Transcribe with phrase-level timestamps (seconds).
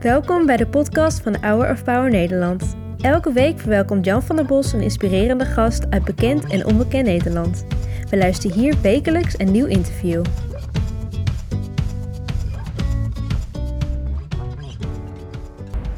[0.00, 2.76] Welkom bij de podcast van Hour of Power Nederland.
[2.98, 7.66] Elke week verwelkomt Jan van der Bos een inspirerende gast uit bekend en onbekend Nederland.
[8.10, 10.24] We luisteren hier wekelijks een nieuw interview.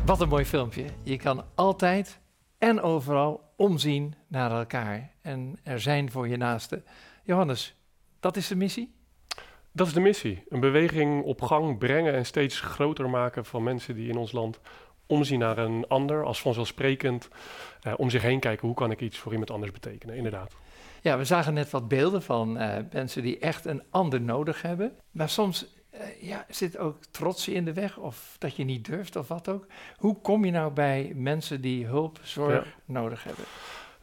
[0.06, 0.84] Wat een mooi filmpje.
[1.02, 2.20] Je kan altijd
[2.58, 6.84] en overal omzien naar elkaar en er zijn voor je naasten.
[7.22, 7.76] Johannes,
[8.20, 8.94] dat is de missie?
[9.76, 10.42] Dat is de missie.
[10.48, 14.60] Een beweging op gang brengen en steeds groter maken van mensen die in ons land
[15.06, 17.28] omzien naar een ander, als vanzelfsprekend
[17.80, 20.54] eh, om zich heen kijken hoe kan ik iets voor iemand anders betekenen, inderdaad.
[21.02, 24.92] Ja, we zagen net wat beelden van eh, mensen die echt een ander nodig hebben.
[25.10, 29.16] Maar soms uh, ja, zit ook trots in de weg of dat je niet durft
[29.16, 29.66] of wat ook.
[29.96, 33.44] Hoe kom je nou bij mensen die hulp, zorg nodig hebben?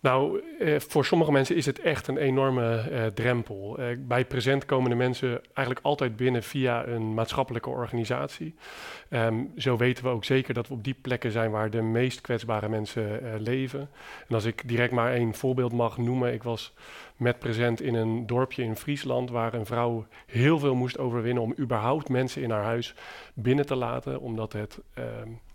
[0.01, 3.77] Nou, eh, voor sommige mensen is het echt een enorme eh, drempel.
[3.77, 8.55] Eh, bij present komen de mensen eigenlijk altijd binnen via een maatschappelijke organisatie.
[9.09, 12.21] Um, zo weten we ook zeker dat we op die plekken zijn waar de meest
[12.21, 13.89] kwetsbare mensen leven.
[14.27, 16.33] En als ik direct maar één voorbeeld mag noemen.
[16.33, 16.73] Ik was
[17.17, 21.55] met present in een dorpje in Friesland waar een vrouw heel veel moest overwinnen om
[21.59, 22.95] überhaupt mensen in haar huis
[23.33, 24.19] binnen te laten.
[24.19, 24.79] Omdat het...
[24.97, 25.05] Uh,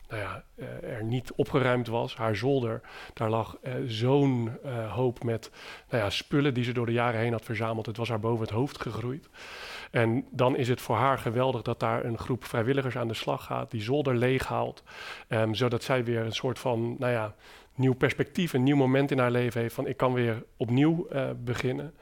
[0.08, 2.16] nou ja, uh, er niet opgeruimd was.
[2.16, 2.80] Haar zolder,
[3.14, 5.50] daar lag uh, zo'n uh, hoop met
[5.90, 7.86] nou ja, spullen die ze door de jaren heen had verzameld.
[7.86, 9.28] Het was haar boven het hoofd gegroeid.
[9.90, 13.44] En dan is het voor haar geweldig dat daar een groep vrijwilligers aan de slag
[13.44, 14.82] gaat, die zolder leeghaalt,
[15.28, 17.34] um, zodat zij weer een soort van, nou ja,
[17.74, 21.94] nieuw perspectief, een nieuw moment in haar leven heeft van ik kan weer opnieuw beginnen.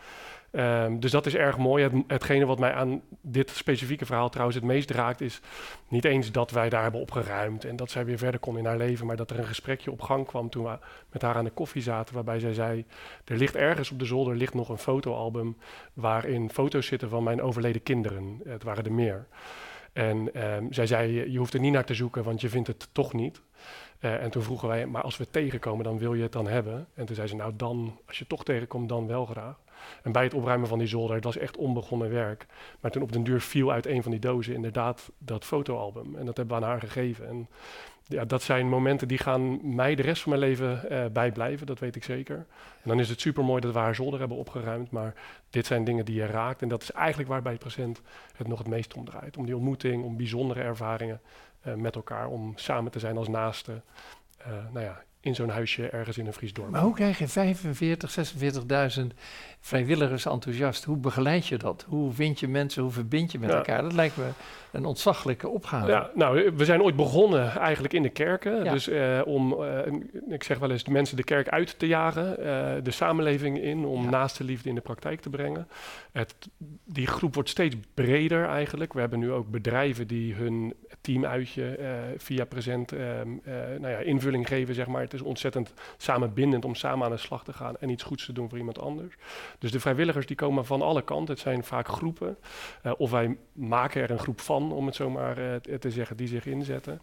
[0.57, 1.83] Um, dus dat is erg mooi.
[1.83, 5.41] Het, hetgene wat mij aan dit specifieke verhaal trouwens het meest raakt, is
[5.89, 8.77] niet eens dat wij daar hebben opgeruimd en dat zij weer verder kon in haar
[8.77, 10.79] leven, maar dat er een gesprekje op gang kwam toen we
[11.11, 12.85] met haar aan de koffie zaten, waarbij zij zei:
[13.25, 15.57] Er ligt ergens op de zolder ligt nog een fotoalbum
[15.93, 18.41] waarin foto's zitten van mijn overleden kinderen.
[18.45, 19.27] Het waren er meer.
[19.93, 22.89] En um, zij zei: Je hoeft er niet naar te zoeken, want je vindt het
[22.93, 23.43] toch niet.
[24.01, 26.87] Uh, en toen vroegen wij, maar als we tegenkomen, dan wil je het dan hebben?
[26.95, 29.57] En toen zei ze, nou dan, als je toch tegenkomt, dan wel graag.
[30.03, 32.47] En bij het opruimen van die zolder, het was echt onbegonnen werk.
[32.81, 36.17] Maar toen op den duur viel uit een van die dozen inderdaad dat fotoalbum.
[36.17, 37.29] En dat hebben we aan haar gegeven.
[37.29, 37.49] En
[38.07, 41.79] ja, dat zijn momenten die gaan mij de rest van mijn leven uh, bijblijven, dat
[41.79, 42.37] weet ik zeker.
[42.83, 45.15] En dan is het super mooi dat we haar zolder hebben opgeruimd, maar
[45.51, 46.63] dit zijn dingen die je raakt.
[46.63, 48.01] En dat is eigenlijk waar bij het present
[48.37, 49.37] het nog het meest om draait.
[49.37, 51.21] Om die ontmoeting, om bijzondere ervaringen
[51.67, 53.83] uh, met elkaar, om samen te zijn als naasten.
[54.41, 56.71] Uh, nou ja, in zo'n huisje ergens in een Fries dorp.
[56.71, 58.35] Maar hoe krijg je 45,
[58.99, 59.07] 46.000
[59.61, 60.85] vrijwilligers enthousiast?
[60.85, 61.85] Hoe begeleid je dat?
[61.89, 62.83] Hoe vind je mensen?
[62.83, 63.57] Hoe verbind je met ja.
[63.57, 63.83] elkaar?
[63.83, 64.29] Dat lijkt me
[64.75, 65.91] een ontzaglijke opgave.
[65.91, 68.65] Ja, nou, we zijn ooit begonnen eigenlijk in de kerken.
[68.65, 68.73] Ja.
[68.73, 69.79] Dus uh, om, uh,
[70.29, 72.45] ik zeg wel eens, de mensen de kerk uit te jagen, uh,
[72.83, 74.11] de samenleving in, om ja.
[74.11, 75.69] naaste liefde in de praktijk te brengen.
[76.13, 76.35] Het,
[76.85, 78.93] die groep wordt steeds breder eigenlijk.
[78.93, 81.79] We hebben nu ook bedrijven die hun teamuitje
[82.17, 82.93] via present
[83.79, 85.01] nou ja, invulling geven, zeg maar.
[85.01, 88.33] Het is ontzettend samenbindend om samen aan de slag te gaan en iets goeds te
[88.33, 89.15] doen voor iemand anders.
[89.59, 91.35] Dus de vrijwilligers die komen van alle kanten.
[91.35, 92.37] Het zijn vaak groepen.
[92.97, 96.29] of wij maken er een groep van om het zo maar uh, te zeggen, die
[96.29, 97.01] zich inzetten.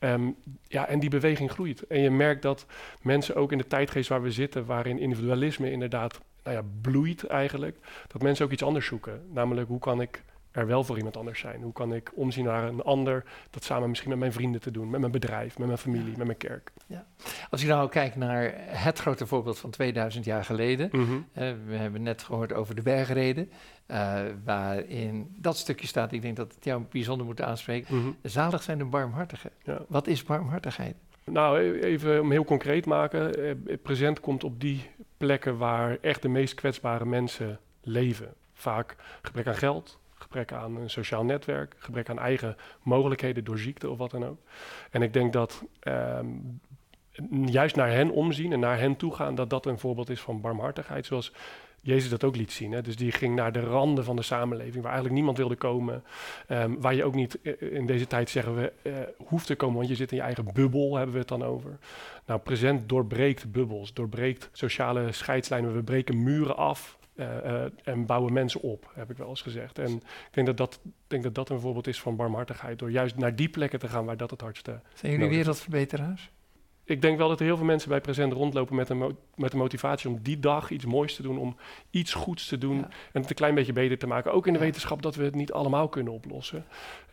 [0.00, 0.36] Um,
[0.66, 1.86] ja, en die beweging groeit.
[1.86, 2.66] En je merkt dat
[3.02, 7.78] mensen ook in de tijdgeest waar we zitten, waarin individualisme inderdaad nou ja, bloeit eigenlijk,
[8.06, 9.22] dat mensen ook iets anders zoeken.
[9.32, 11.62] Namelijk, hoe kan ik er wel voor iemand anders zijn?
[11.62, 14.90] Hoe kan ik omzien naar een ander, dat samen misschien met mijn vrienden te doen,
[14.90, 16.72] met mijn bedrijf, met mijn familie, met mijn kerk?
[16.86, 17.06] Ja.
[17.50, 21.26] Als je nou kijkt naar het grote voorbeeld van 2000 jaar geleden, mm -hmm.
[21.38, 23.50] uh, we hebben net gehoord over de bergreden,
[23.86, 27.94] uh, waarin dat stukje staat, ik denk dat het jou bijzonder moet aanspreken.
[27.94, 28.16] Mm -hmm.
[28.22, 29.50] Zalig zijn de barmhartigen.
[29.62, 29.84] Ja.
[29.88, 30.96] Wat is barmhartigheid?
[31.24, 33.34] Nou, e-, even om heel concreet te maken.
[33.44, 38.34] Eh, present komt op die plekken waar echt de meest kwetsbare mensen leven.
[38.52, 43.90] Vaak gebrek aan geld, gebrek aan een sociaal netwerk, gebrek aan eigen mogelijkheden door ziekte
[43.90, 44.38] of wat dan ook.
[44.90, 46.60] En ik denk dat um,
[47.46, 50.40] juist naar hen omzien en naar hen toe gaan, dat dat een voorbeeld is van
[50.40, 51.06] barmhartigheid.
[51.06, 51.32] Zoals
[51.80, 52.72] Jezus dat ook liet zien.
[52.72, 52.82] Hè?
[52.82, 56.04] Dus die ging naar de randen van de samenleving, waar eigenlijk niemand wilde komen.
[56.48, 58.92] Um, waar je ook niet in deze tijd zeggen we uh,
[59.26, 61.78] hoeft te komen, want je zit in je eigen bubbel, hebben we het dan over.
[62.26, 65.74] Nou, present doorbreekt bubbels, doorbreekt sociale scheidslijnen.
[65.74, 66.97] We breken muren af.
[67.18, 69.78] Uh, uh, en bouwen mensen op, heb ik wel eens gezegd.
[69.78, 73.16] En ik denk dat dat, denk dat, dat een voorbeeld is van barmhartigheid, door juist
[73.16, 74.80] naar die plekken te gaan waar dat het hardste.
[74.94, 76.30] Zijn jullie wereldverbeteraars?
[76.88, 79.56] ik denk wel dat er heel veel mensen bij present rondlopen met een, met de
[79.56, 81.56] motivatie om die dag iets moois te doen, om
[81.90, 82.88] iets goeds te doen ja.
[83.12, 84.32] en het een klein beetje beter te maken.
[84.32, 84.64] Ook in de ja.
[84.64, 86.64] wetenschap dat we het niet allemaal kunnen oplossen,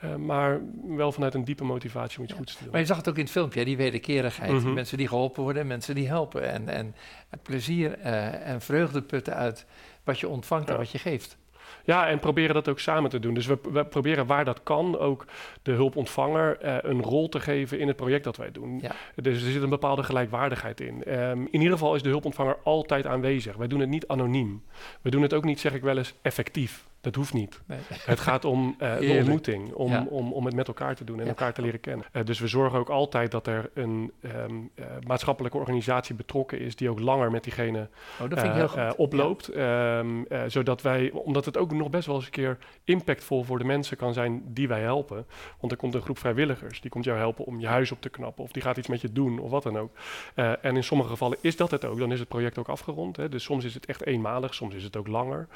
[0.03, 2.37] uh, maar wel vanuit een diepe motivatie om iets ja.
[2.37, 2.71] goeds te doen.
[2.71, 4.51] Maar je zag het ook in het filmpje, die wederkerigheid.
[4.51, 4.73] Mm -hmm.
[4.73, 6.51] Mensen die geholpen worden en mensen die helpen.
[6.51, 6.95] En, en
[7.41, 9.65] plezier uh, en vreugde putten uit
[10.05, 11.37] wat je ontvangt en wat je geeft.
[11.83, 13.33] Ja, en proberen dat ook samen te doen.
[13.33, 15.25] Dus we, we proberen waar dat kan ook
[15.61, 18.79] de hulpontvanger uh, een rol te geven in het project dat wij doen.
[18.81, 18.91] Ja.
[19.15, 21.19] Dus er zit een bepaalde gelijkwaardigheid in.
[21.19, 23.55] Um, in ieder geval is de hulpontvanger altijd aanwezig.
[23.55, 24.63] Wij doen het niet anoniem.
[25.01, 26.85] We doen het ook niet, zeg ik wel eens, effectief.
[27.05, 27.61] Dat hoeft niet.
[27.65, 27.79] Nee.
[28.05, 31.27] Het gaat om uh, de ontmoeting, om, om, om het met elkaar te doen en
[31.27, 32.05] elkaar te leren kennen.
[32.13, 36.75] Uh, dus we zorgen ook altijd dat er een um, uh, maatschappelijke organisatie betrokken is
[36.75, 37.89] die ook langer met diegene
[38.21, 39.57] oh, oploopt.
[39.57, 43.63] Um, zodat wij, omdat het ook nog best wel eens een keer impactvol voor de
[43.63, 45.25] mensen kan zijn die wij helpen.
[45.59, 48.09] Want er komt een groep vrijwilligers, die komt jou helpen om je huis op te
[48.09, 49.91] knappen of die gaat iets met je doen of wat dan ook.
[50.35, 53.15] en in sommige gevallen is dat het ook, dan is het project ook afgerond.
[53.15, 53.29] Hè.
[53.29, 55.47] Dus soms is het echt eenmalig, soms is het ook langer.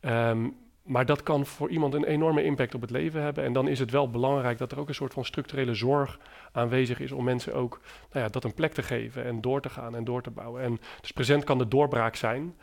[0.00, 0.56] Um,
[0.90, 3.44] maar dat kan voor iemand een enorme impact op het leven hebben.
[3.44, 6.18] En dan is het wel belangrijk dat er ook een soort van structurele zorg
[6.52, 7.80] aanwezig is om mensen ook
[8.12, 10.62] nou ja, dat een plek te geven en door te gaan en door te bouwen.
[10.62, 12.54] En dus present kan de doorbraak zijn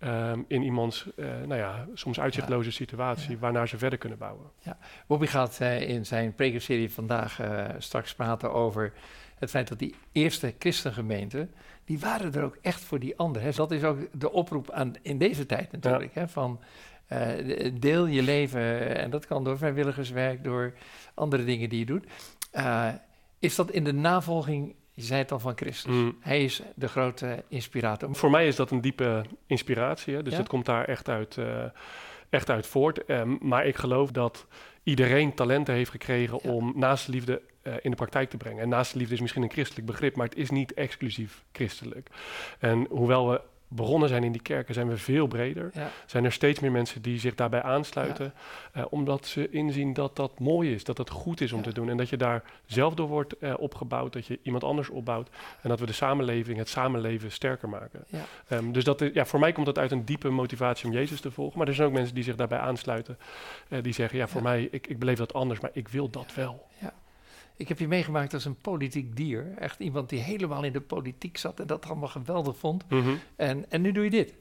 [0.00, 4.46] um, in iemands uh, nou ja, soms uitzichtloze situatie, waarnaar ze verder kunnen bouwen.
[4.58, 4.78] Ja.
[5.06, 8.92] Bobby gaat uh, in zijn prekerserie vandaag uh, straks praten over
[9.38, 11.50] het feit dat die eerste christengemeenten,
[11.84, 13.54] die waren er ook echt voor die anderen.
[13.54, 16.20] Dat is ook de oproep aan, in deze tijd natuurlijk, ja.
[16.20, 16.60] hè, van
[17.72, 20.72] deel je leven, en dat kan door vrijwilligerswerk, door
[21.14, 22.04] andere dingen die je doet.
[22.54, 22.88] Uh,
[23.38, 26.16] is dat in de navolging, je zei het al van Christus, mm.
[26.20, 28.14] hij is de grote inspirator.
[28.14, 30.22] Voor mij is dat een diepe inspiratie, hè?
[30.22, 30.38] dus ja?
[30.38, 31.64] het komt daar echt uit, uh,
[32.30, 33.10] echt uit voort.
[33.10, 34.46] Um, maar ik geloof dat
[34.82, 36.50] iedereen talenten heeft gekregen ja.
[36.50, 38.62] om naast liefde uh, in de praktijk te brengen.
[38.62, 42.08] En naast liefde is misschien een christelijk begrip, maar het is niet exclusief christelijk.
[42.58, 43.40] En hoewel we
[43.74, 45.70] begonnen zijn in die kerken, zijn we veel breder.
[45.74, 45.90] Ja.
[46.06, 48.32] Zijn er steeds meer mensen die zich daarbij aansluiten,
[48.74, 48.80] ja.
[48.80, 51.64] uh, omdat ze inzien dat dat mooi is, dat dat goed is om ja.
[51.64, 54.88] te doen en dat je daar zelf door wordt uh, opgebouwd, dat je iemand anders
[54.88, 55.28] opbouwt
[55.62, 58.04] en dat we de samenleving, het samenleven sterker maken.
[58.48, 61.20] Um, dus dat is, ja, voor mij komt dat uit een diepe motivatie om Jezus
[61.20, 63.18] te volgen, maar er zijn ook mensen die zich daarbij aansluiten,
[63.68, 66.34] uh, die zeggen, ja, voor mij, ik, ik beleef dat anders, maar ik wil dat
[66.34, 66.66] wel.
[66.78, 66.92] Ja.
[67.62, 69.54] Ik heb je meegemaakt als een politiek dier.
[69.58, 72.84] Echt iemand die helemaal in de politiek zat en dat allemaal geweldig vond.
[72.88, 73.18] Mm -hmm.
[73.36, 74.34] en, en nu doe je dit.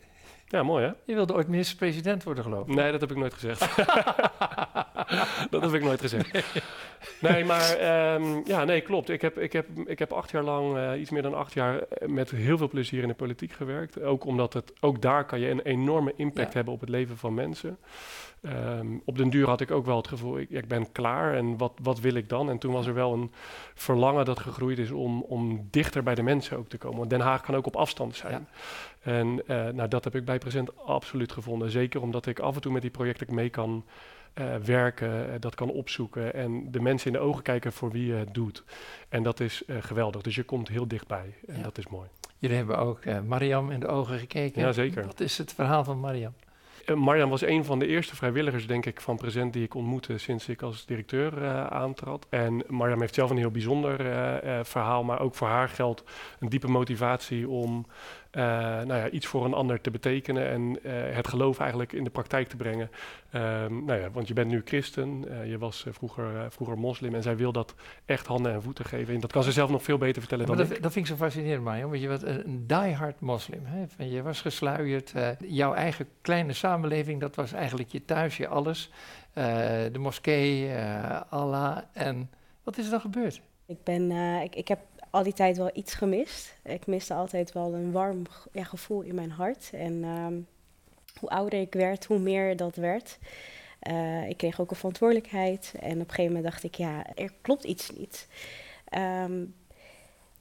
[0.47, 0.91] Ja, mooi hè?
[1.05, 2.75] Je wilde ooit minister-president worden, geloof ik.
[2.75, 3.59] Nee, dat heb ik nooit gezegd.
[5.51, 6.61] dat heb ik nooit gezegd.
[7.19, 7.71] Nee, maar
[8.13, 9.09] um, ja, nee, klopt.
[9.09, 11.79] Ik heb, ik heb, ik heb acht jaar lang, uh, iets meer dan acht jaar,
[11.79, 14.01] eh, met heel veel plezier in de politiek gewerkt.
[14.01, 16.55] Ook omdat het, ook daar kan je een enorme impact ja.
[16.55, 17.77] hebben op het leven van mensen.
[18.41, 21.57] Um, op den duur had ik ook wel het gevoel, ik, ik, ben klaar en
[21.57, 22.49] wat, wat wil ik dan?
[22.49, 23.31] En toen was er wel een
[23.73, 26.97] verlangen dat gegroeid is om, om dichter bij de mensen ook te komen.
[26.97, 28.47] Want Den Haag kan ook op afstand zijn.
[29.03, 29.11] Ja.
[29.11, 31.69] En uh, nou, dat heb ik bij Present absoluut gevonden.
[31.69, 33.85] Zeker omdat ik af en toe met die projecten mee kan
[34.35, 38.05] uh, werken, uh, dat kan opzoeken en de mensen in de ogen kijken voor wie
[38.05, 38.63] je het doet.
[39.09, 40.21] En dat is geweldig.
[40.21, 41.63] Dus je komt heel dichtbij en ja.
[41.63, 42.07] dat is mooi.
[42.37, 44.61] Jullie hebben ook Mariam in de ogen gekeken.
[44.61, 45.05] Ja, zeker.
[45.05, 46.33] Wat is het verhaal van Mariam?
[46.85, 50.17] Uh, Marjan was een van de eerste vrijwilligers, denk ik, van Present die ik ontmoette
[50.17, 52.27] sinds ik als directeur uh, aantrad.
[52.29, 56.03] En Marjan heeft zelf een heel bijzonder uh, verhaal, maar ook voor haar geldt
[56.39, 57.85] een diepe motivatie om
[58.31, 62.03] uh, nou ja, iets voor een ander te betekenen en uh, het geloof eigenlijk in
[62.03, 62.89] de praktijk te brengen.
[63.35, 67.23] Um, nou ja, want je bent nu christen, uh, je was vroeger, vroeger moslim en
[67.23, 67.75] zij wil dat
[68.05, 69.13] echt handen en voeten geven.
[69.13, 70.83] En dat kan ze zelf nog veel beter vertellen ja, dan dat, ik.
[70.83, 73.61] Dat vind ik zo fascinerend, Marjan, want je was een, een diehard moslim.
[73.65, 74.03] Hè?
[74.03, 78.91] Je was gesluierd, jouw eigen kleine samenleving, dat was eigenlijk je thuis, je alles.
[79.33, 80.71] de moskee,
[81.29, 82.29] Allah en
[82.63, 83.41] wat is er dan gebeurd?
[83.65, 84.11] Ik, ben,
[84.41, 84.79] ik, ik heb
[85.11, 86.55] al die tijd wel iets gemist.
[86.63, 89.69] Ik miste altijd wel een warm ja, gevoel in mijn hart.
[89.73, 90.47] En um,
[91.19, 93.17] hoe ouder ik werd, hoe meer dat werd.
[93.89, 95.73] Uh, ik kreeg ook een verantwoordelijkheid.
[95.79, 98.27] En op een gegeven moment dacht ik, ja, er klopt iets niet.
[98.93, 99.53] Um,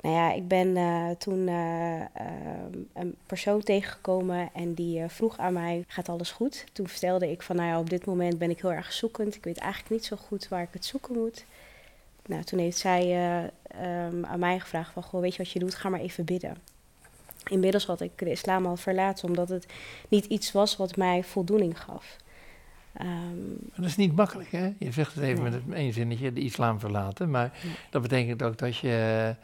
[0.00, 2.04] nou ja, ik ben uh, toen uh, uh,
[2.92, 6.64] een persoon tegengekomen en die vroeg aan mij, gaat alles goed?
[6.72, 9.34] Toen vertelde ik van, nou ja, op dit moment ben ik heel erg zoekend.
[9.34, 11.44] Ik weet eigenlijk niet zo goed waar ik het zoeken moet.
[12.26, 15.58] Nou, toen heeft zij uh, um, aan mij gevraagd van, goh, weet je wat je
[15.58, 15.74] doet?
[15.74, 16.56] Ga maar even bidden.
[17.44, 19.66] Inmiddels had ik de islam al verlaten, omdat het
[20.08, 22.16] niet iets was wat mij voldoening gaf.
[23.00, 24.72] Um, dat is niet makkelijk, hè?
[24.78, 27.30] Je zegt het even met het één zinnetje, de islam verlaten.
[27.30, 27.52] Maar
[27.90, 29.34] dat betekent ook dat je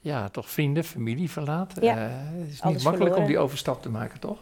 [0.00, 1.74] ja, toch vrienden, familie verlaat.
[1.80, 3.16] Ja, uh, het is niet makkelijk verloren.
[3.16, 4.38] om die overstap te maken, toch?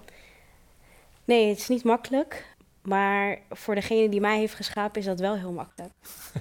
[1.25, 2.51] Nee, het is niet makkelijk.
[2.83, 5.93] Maar voor degene die mij heeft geschapen is dat wel heel makkelijk.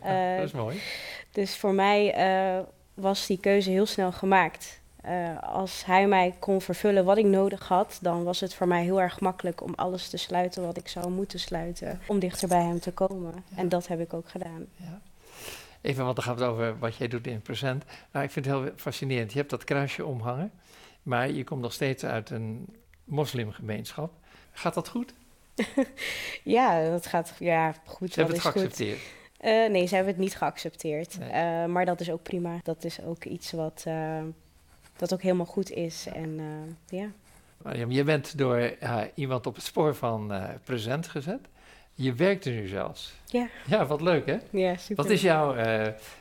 [0.03, 0.79] Uh, dat is mooi.
[1.31, 4.79] Dus voor mij uh, was die keuze heel snel gemaakt.
[5.05, 8.83] Uh, als hij mij kon vervullen wat ik nodig had, dan was het voor mij
[8.83, 11.99] heel erg makkelijk om alles te sluiten wat ik zou moeten sluiten.
[12.07, 13.43] Om dichter bij hem te komen.
[13.47, 13.57] Ja.
[13.57, 14.65] En dat heb ik ook gedaan.
[14.75, 15.01] Ja.
[15.81, 17.83] Even, want dan gaat het over wat jij doet in present.
[18.11, 19.31] Nou, ik vind het heel fascinerend.
[19.31, 20.51] Je hebt dat kruisje omhangen,
[21.03, 22.67] maar je komt nog steeds uit een
[23.03, 24.13] moslimgemeenschap.
[24.51, 25.13] Gaat dat goed?
[26.43, 28.13] ja, dat gaat ja, goed.
[28.13, 28.97] Ze hebben het is goed.
[29.41, 31.19] Eh, nee, ze hebben het niet geaccepteerd.
[31.19, 31.29] Nee.
[31.29, 32.59] Eh, maar dat is ook prima.
[32.63, 34.21] Dat is ook iets wat eh,
[34.95, 36.07] dat ook helemaal goed is.
[36.13, 36.39] En
[36.89, 37.07] ja.
[37.63, 38.73] Mariam, je bent door
[39.13, 40.33] iemand op het spoor van
[40.63, 41.39] present gezet.
[41.93, 43.13] Je werkt er nu zelfs.
[43.25, 43.47] Ja.
[43.67, 44.37] Ja, wat leuk hè?
[44.49, 45.03] ja, super.
[45.03, 45.55] Wat is jouw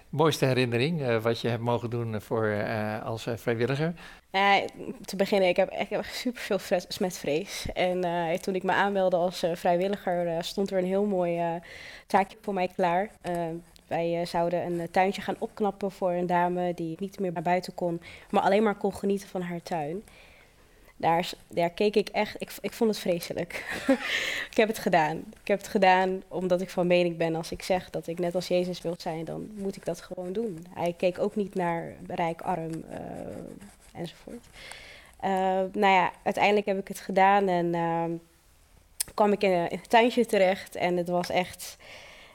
[0.09, 2.65] mooiste herinnering wat je hebt mogen doen voor,
[3.05, 3.95] als vrijwilliger?
[4.31, 4.57] Eh,
[5.05, 7.67] te beginnen, ik heb, echt super veel smetvrees.
[7.75, 11.61] En eh, toen ik me aanmeldde als eh, vrijwilliger, stond er een heel mooi
[12.07, 13.11] taakje voor mij klaar.
[13.87, 18.01] Wij zouden een tuintje gaan opknappen voor een dame die niet meer naar buiten kon,
[18.31, 20.03] maar alleen maar kon genieten van haar tuin.
[20.97, 23.65] Daar, daar keek ik echt, ik, ik vond het vreselijk.
[24.51, 25.17] ik heb het gedaan.
[25.17, 28.35] Ik heb het gedaan omdat ik van mening ben, als ik zeg dat ik net
[28.35, 30.67] als Jezus wil zijn, dan moet ik dat gewoon doen.
[30.75, 32.85] Hij keek ook niet naar rijk, arm
[34.01, 34.47] enzovoort.
[35.21, 35.31] Eh,
[35.73, 38.11] nou ja, uiteindelijk heb ik het gedaan en ehm,
[39.15, 41.77] kwam ik in een, in een tuintje terecht en het was echt...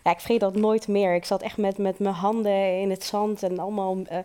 [0.04, 1.16] Ja, ik vergeet dat nooit meer.
[1.16, 4.20] Ik zat echt met, met mijn handen in het zand en allemaal eh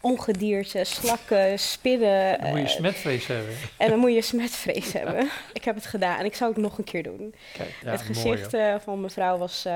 [0.00, 2.38] ongedierte, slakken, spinnen.
[2.40, 3.54] Dan moet je eh, smetvrees hebben.
[3.76, 5.28] en dan moet je smetvrees hebben.
[5.52, 7.34] Ik heb het gedaan en ik zou het nog een keer doen.
[7.52, 9.66] Kijk, ja, het gezicht eh, van mevrouw was...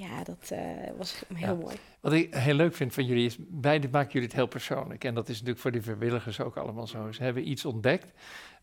[0.00, 0.60] ja, dat eh,
[0.96, 1.54] was heel Ja.
[1.54, 1.76] mooi.
[2.00, 5.04] Wat ik heel leuk vind van jullie is, beide maken jullie het heel persoonlijk.
[5.04, 7.12] En dat is natuurlijk voor die vrijwilligers ook allemaal zo.
[7.12, 8.12] Ze hebben iets ontdekt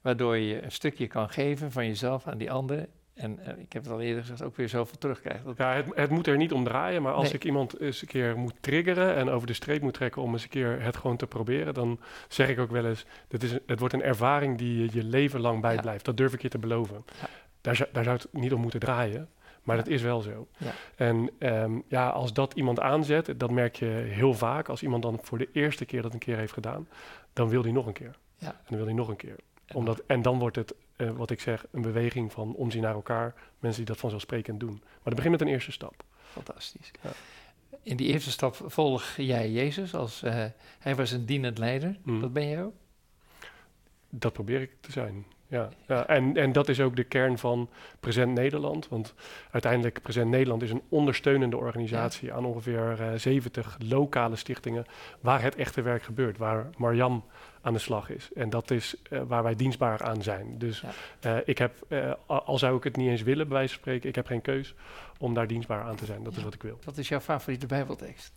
[0.02, 2.88] waardoor je een stukje kan geven van jezelf aan die anderen.
[3.14, 5.44] En eh, ik heb het al eerder gezegd, ook weer zoveel terugkrijgt.
[5.46, 7.34] Dat, Ja, het, het moet er niet om draaien, maar als Nee.
[7.34, 10.44] ik iemand eens een keer moet triggeren en over de streep moet trekken om eens
[10.44, 13.80] een keer het gewoon te proberen, dan zeg ik ook wel eens, dit is, het
[13.80, 16.06] wordt een ervaring die je je leven lang bijblijft.
[16.06, 17.06] Dat durf ik je te beloven.
[17.22, 17.28] Ja.
[17.62, 19.30] Daar, zou, daar zou het niet om moeten draaien,
[19.68, 19.84] maar Ja.
[19.84, 20.48] dat is wel zo.
[20.58, 20.72] Ja.
[20.96, 25.20] En ehm, ja, als dat iemand aanzet, dat merk je heel vaak, als iemand dan
[25.22, 26.88] voor de eerste keer dat een keer heeft gedaan,
[27.34, 28.16] dan wil hij nog een keer.
[28.38, 28.48] Ja.
[28.48, 29.36] En dan wil hij nog een keer.
[29.66, 32.94] en Omdat, en dan wordt het, eh, wat ik zeg, een beweging van omzien naar
[32.94, 33.34] elkaar.
[33.60, 34.78] Mensen die dat vanzelfsprekend doen.
[34.82, 36.04] Maar dat begint met een eerste stap.
[36.32, 36.92] Fantastisch.
[37.04, 37.10] Ja.
[37.82, 40.46] In die eerste stap volg jij Jezus als eh,
[40.80, 41.98] hij was een dienend leider.
[42.04, 42.22] Mm.
[42.22, 42.74] Dat ben je ook.
[44.10, 45.26] Dat probeer ik te zijn.
[45.50, 46.08] Ja, ja.
[46.08, 48.88] En, en dat is ook de kern van Present Nederland.
[48.88, 49.14] Want
[49.52, 54.86] uiteindelijk, Present Nederland is een ondersteunende organisatie aan ongeveer eh, 70 lokale stichtingen
[55.20, 57.24] waar het echte werk gebeurt, waar Marjam
[57.62, 58.30] aan de slag is.
[58.36, 60.58] En dat is eh, waar wij dienstbaar aan zijn.
[60.58, 60.90] Dus Ja.
[61.20, 64.10] eh, ik heb, eh, al zou ik het niet eens willen, bij wijze van spreken,
[64.10, 64.76] ik heb geen keus
[65.20, 66.24] om daar dienstbaar aan te zijn.
[66.24, 66.80] Dat is wat ik wil.
[66.84, 68.34] Wat is jouw favoriete Bijbeltekst?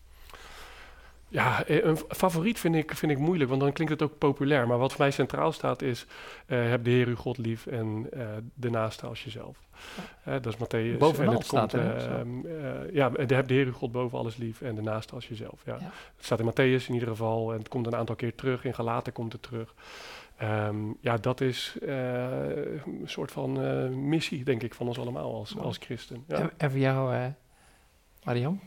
[1.30, 4.66] Ja, eh, een favoriet vind ik, vind ik moeilijk, want dan klinkt het ook populair.
[4.66, 6.06] Maar wat voor mij centraal staat is,
[6.46, 9.58] eh, heb de Heer uw God lief en eh, de naaste als jezelf.
[10.25, 10.99] Eh, dat is Matthäus.
[10.99, 13.92] Bovenal en het staat komt, er, ehm, eh, ja, en heb de Heer uw God
[13.92, 15.62] boven alles lief en de naaste als jezelf.
[15.64, 15.76] Ja.
[15.80, 15.90] Ja.
[16.16, 18.64] Het staat in Matthäus in ieder geval en het komt een aantal keer terug.
[18.64, 19.75] In Galaten komt het terug.
[20.37, 21.94] Ehm, ja, dat is eh,
[22.84, 26.25] een soort van eh, missie, denk ik, van ons allemaal als, als christen.
[26.28, 26.38] Ja.
[26.38, 27.26] En, en voor jou, eh
[28.25, 28.60] Mariam?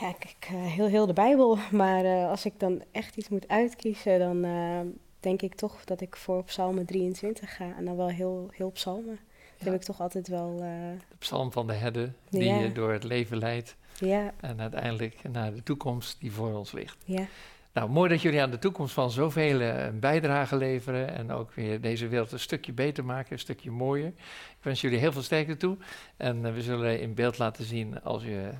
[0.00, 1.58] Ja, kijk, eh, heel, heel de Bijbel.
[1.70, 4.80] Maar eh, als ik dan echt iets moet uitkiezen, dan eh,
[5.20, 7.74] denk ik toch dat ik voor Psalmen 23 ga.
[7.76, 9.18] En dan wel heel, heel psalmen.
[9.58, 10.56] Dat heb ik toch altijd wel...
[10.56, 12.58] De psalm van de herder die Ja.
[12.58, 13.76] je door het leven leidt.
[13.98, 16.96] ja, En uiteindelijk naar de toekomst die voor ons ligt.
[17.04, 17.26] ja.
[17.72, 21.14] Nou, mooi dat jullie aan de toekomst van zoveel een bijdrage leveren.
[21.14, 24.06] En ook weer deze wereld een stukje beter maken, een stukje mooier.
[24.06, 25.76] Ik wens jullie heel veel sterkte toe.
[26.16, 28.50] En we zullen in beeld laten zien als je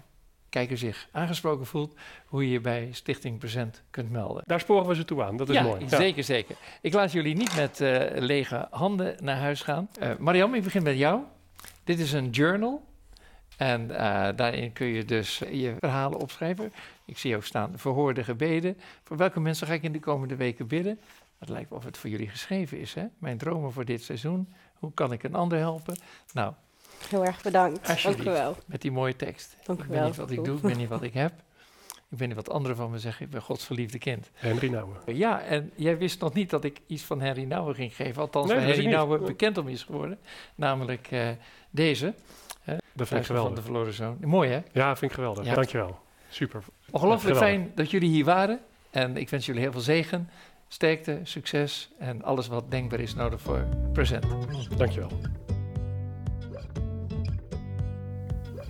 [0.57, 1.95] kijker zich aangesproken voelt,
[2.27, 4.43] hoe je je bij Stichting Present kunt melden.
[4.47, 5.81] Daar sporen we ze toe aan, dat is ja, mooi.
[5.81, 5.97] Ja.
[5.97, 6.57] zeker, zeker.
[6.81, 9.89] Ik laat jullie niet met eh, lege handen naar huis gaan.
[9.99, 11.21] Eh Mariam, ik begin met jou.
[11.85, 12.85] Dit is een journal.
[13.57, 16.73] En eh, daarin kun je dus je verhalen opschrijven.
[17.05, 18.79] Ik zie ook staan verhoorde gebeden.
[19.03, 21.01] Voor welke mensen ga ik in de komende weken bidden?
[21.39, 22.95] Het lijkt wel of het voor jullie geschreven is.
[22.95, 23.05] Hè?
[23.19, 24.53] Mijn dromen voor dit seizoen.
[24.75, 25.99] Hoe kan ik een ander helpen?
[26.33, 26.53] Nou,
[27.09, 28.03] Heel erg bedankt.
[28.03, 28.57] Dank u wel.
[28.67, 29.57] met die mooie tekst.
[29.65, 31.33] Dank ik weet niet wat ik doe, ik weet niet wat ik heb.
[32.11, 33.25] Ik weet niet wat anderen van me zeggen.
[33.25, 34.31] Ik ben Gods verliefde kind.
[34.35, 34.97] Henry Nouwen.
[35.07, 38.23] Ja, en jij wist nog niet dat ik iets van Henry Nouwen ging geven.
[38.23, 38.87] Althans, Nee, Henry.
[38.87, 40.19] Nouwen bekend om is geworden.
[40.55, 41.29] Namelijk eh,
[41.71, 42.15] deze.
[42.65, 43.65] Dat vind ik Van de geweldig.
[43.65, 44.19] verloren zoon.
[44.21, 44.61] Mooi hè?
[44.73, 45.45] Ja, vind ik geweldig.
[45.45, 45.55] Ja.
[45.55, 45.99] Dankjewel.
[46.29, 46.63] Super.
[46.91, 47.59] Ongelooflijk Geweldig.
[47.61, 48.61] fijn dat jullie hier waren.
[48.91, 50.31] En ik wens jullie heel veel zegen,
[50.69, 54.27] sterkte, succes en alles wat denkbaar is nodig voor present.
[54.77, 55.11] Dankjewel.